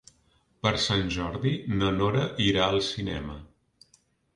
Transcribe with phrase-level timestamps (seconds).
[0.65, 3.41] Per Sant Jordi na Nora irà al cinema.